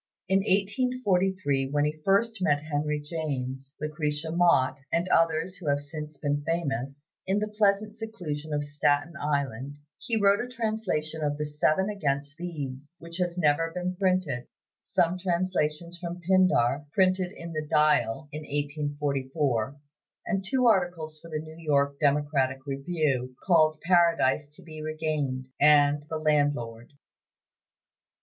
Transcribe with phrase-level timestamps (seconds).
[0.27, 6.17] In 1843, when he first met Henry James, Lucretia Mott, and others who have since
[6.17, 11.45] been famous, in the pleasant seclusion of Staten Island, he wrote a translation of the
[11.45, 14.47] "Seven Against Thebes," which has never been printed,
[14.81, 19.75] some translations from Pindar, printed in the "Dial," in 1844,
[20.25, 26.03] and two articles for the New York "Democratic Review," called "Paradise to be Regained," and
[26.09, 26.93] "The Landlord."